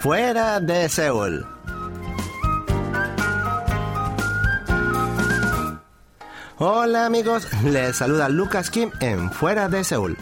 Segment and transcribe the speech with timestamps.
[0.00, 1.46] fuera de Seúl.
[6.56, 10.16] Hola amigos, les saluda Lucas Kim en Fuera de Seúl.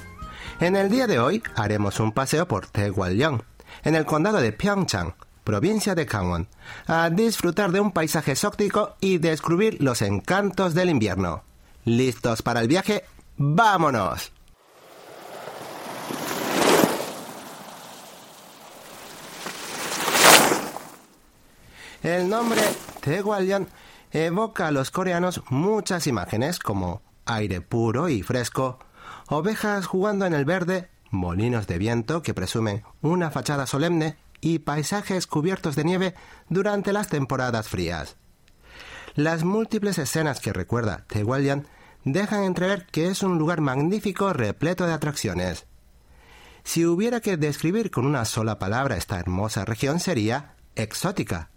[0.59, 3.43] En el día de hoy haremos un paseo por Taegwallyeong,
[3.85, 6.49] en el condado de Pyeongchang, provincia de Gangwon,
[6.89, 11.45] a disfrutar de un paisaje exótico y descubrir los encantos del invierno.
[11.85, 13.05] ¿Listos para el viaje?
[13.37, 14.33] ¡Vámonos!
[22.03, 22.61] El nombre
[23.01, 23.67] Taegwallyeong
[24.13, 28.79] evoca a los coreanos muchas imágenes como aire puro y fresco,
[29.29, 35.27] ovejas jugando en el verde, molinos de viento que presumen una fachada solemne y paisajes
[35.27, 36.15] cubiertos de nieve
[36.49, 38.17] durante las temporadas frías.
[39.17, 41.67] Las múltiples escenas que recuerda Taegwallyeong
[42.05, 45.67] dejan entrever que es un lugar magnífico repleto de atracciones.
[46.63, 51.51] Si hubiera que describir con una sola palabra esta hermosa región sería exótica.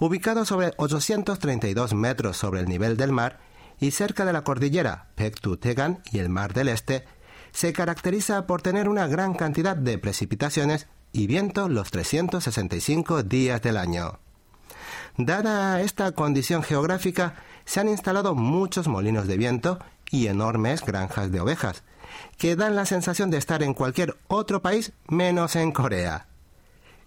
[0.00, 3.38] Ubicado sobre 832 metros sobre el nivel del mar
[3.78, 7.04] y cerca de la cordillera Pektu-Tegan y el Mar del Este,
[7.52, 13.76] se caracteriza por tener una gran cantidad de precipitaciones y viento los 365 días del
[13.76, 14.20] año.
[15.18, 17.34] Dada esta condición geográfica,
[17.66, 21.82] se han instalado muchos molinos de viento y enormes granjas de ovejas,
[22.38, 26.26] que dan la sensación de estar en cualquier otro país menos en Corea.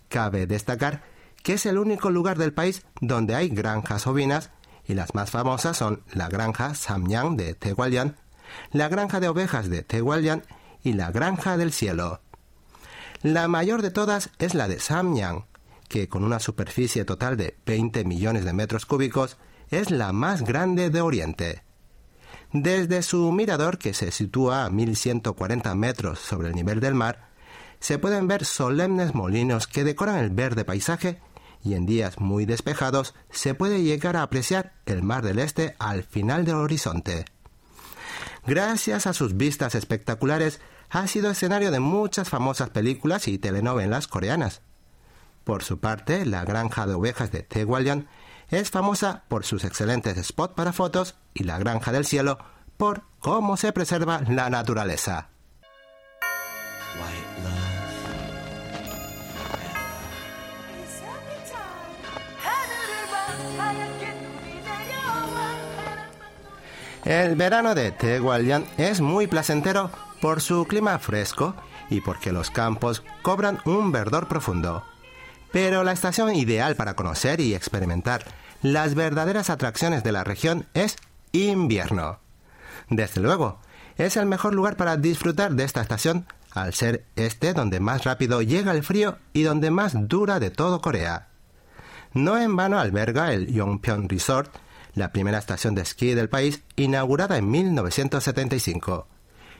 [0.09, 1.12] Cabe destacar
[1.43, 4.49] que es el único lugar del país donde hay granjas ovinas
[4.85, 8.15] y las más famosas son la granja Samyang de Taegwallyeong,
[8.71, 10.43] la granja de ovejas de Taegwallyeong
[10.83, 12.21] y la granja del cielo.
[13.21, 15.45] La mayor de todas es la de Samyang,
[15.87, 19.37] que con una superficie total de 20 millones de metros cúbicos
[19.69, 21.63] es la más grande de Oriente.
[22.51, 27.29] Desde su mirador, que se sitúa a 1140 metros sobre el nivel del mar,
[27.79, 31.19] se pueden ver solemnes molinos que decoran el verde paisaje
[31.63, 36.03] y en días muy despejados se puede llegar a apreciar el mar del este al
[36.03, 37.25] final del horizonte.
[38.45, 40.59] Gracias a sus vistas espectaculares,
[40.89, 44.61] ha sido escenario de muchas famosas películas y telenovelas coreanas.
[45.43, 48.07] Por su parte, la granja de ovejas de Taegwallyeong
[48.49, 52.37] es famosa por sus excelentes spots para fotos y la granja del cielo
[52.77, 55.32] por cómo se preserva la naturaleza.
[67.05, 69.91] El verano de Taegwallyeong es muy placentero
[70.21, 71.53] por su clima fresco
[71.89, 74.85] y porque los campos cobran un verdor profundo.
[75.51, 78.23] Pero la estación ideal para conocer y experimentar
[78.61, 80.95] las verdaderas atracciones de la región es
[81.33, 82.19] invierno.
[82.89, 83.59] Desde luego,
[83.97, 88.41] es el mejor lugar para disfrutar de esta estación, al ser este donde más rápido
[88.41, 91.27] llega el frío y donde más dura de todo Corea.
[92.13, 94.55] No en vano alberga el Yongpyeong Resort,
[94.95, 99.07] la primera estación de esquí del país inaugurada en 1975,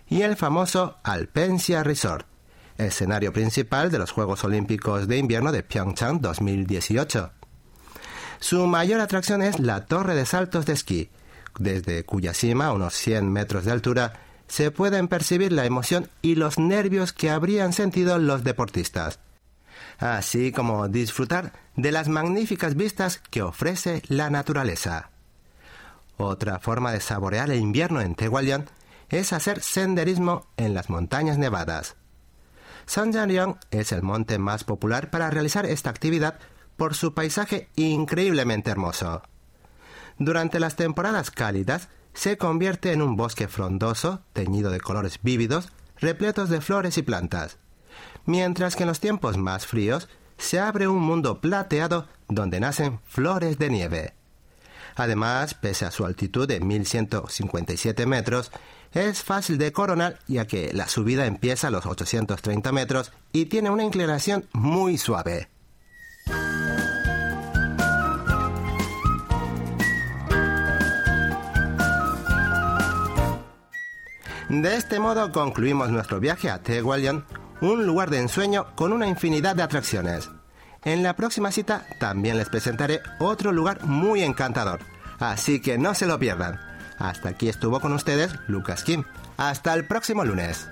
[0.07, 2.27] y el famoso Alpensia Resort,
[2.77, 7.31] escenario principal de los Juegos Olímpicos de Invierno de Pyeongchang 2018.
[8.39, 11.09] Su mayor atracción es la torre de saltos de esquí,
[11.59, 14.13] desde cuya cima, unos 100 metros de altura,
[14.47, 19.19] se pueden percibir la emoción y los nervios que habrían sentido los deportistas,
[19.97, 25.12] así como disfrutar de las magníficas vistas que ofrece la naturaleza.
[26.17, 28.65] Otra forma de saborear el invierno en Taegwallyeong
[29.09, 31.95] es hacer senderismo en las montañas nevadas.
[32.85, 36.39] Sanjariong es el monte más popular para realizar esta actividad
[36.75, 39.21] por su paisaje increíblemente hermoso.
[40.17, 46.49] Durante las temporadas cálidas se convierte en un bosque frondoso, teñido de colores vívidos, repletos
[46.49, 47.57] de flores y plantas,
[48.25, 53.57] mientras que en los tiempos más fríos se abre un mundo plateado donde nacen flores
[53.57, 54.13] de nieve.
[54.95, 58.51] Además, pese a su altitud de 1157 metros,
[58.91, 63.69] es fácil de coronar ya que la subida empieza a los 830 metros y tiene
[63.69, 65.49] una inclinación muy suave.
[74.49, 77.25] De este modo concluimos nuestro viaje a Taegwallyeong,
[77.61, 80.29] un lugar de ensueño con una infinidad de atracciones.
[80.85, 84.79] En la próxima cita también les presentaré otro lugar muy encantador,
[85.19, 86.59] así que no se lo pierdan.
[86.99, 89.03] Hasta aquí estuvo con ustedes Lucas Kim.
[89.37, 90.67] Hasta el próximo lunes.